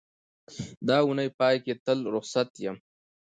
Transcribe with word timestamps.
د 0.87 0.89
اونۍ 1.05 1.29
پای 1.39 1.55
کې 1.65 1.73
تل 1.85 1.99
روخصت 2.13 2.49
یم 2.63 2.77